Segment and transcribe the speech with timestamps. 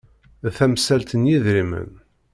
[0.43, 1.89] D tamsalt n yidrimen.